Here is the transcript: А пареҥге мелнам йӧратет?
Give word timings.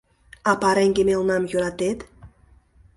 А 0.49 0.51
пареҥге 0.61 1.03
мелнам 1.09 1.43
йӧратет? 1.51 1.99